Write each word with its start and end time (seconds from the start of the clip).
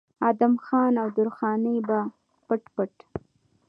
ادم 0.29 0.53
خان 0.65 0.93
او 1.01 1.07
درخانۍ 1.17 1.77
به 1.87 1.99
پټ 2.45 2.61
پټ 2.75 2.93